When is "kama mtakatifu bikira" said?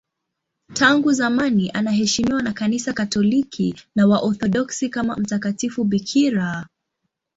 4.89-6.65